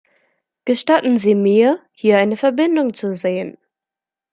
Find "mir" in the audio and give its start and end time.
1.35-1.79